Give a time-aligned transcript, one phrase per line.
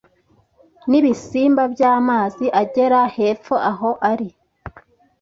[0.89, 4.29] nibisimba byamazi agera hepfo aho ari